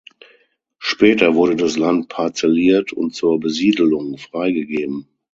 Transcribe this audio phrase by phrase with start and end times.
[0.79, 5.07] Später wurde das Land parzelliert und zur Besiedelung freigegeben.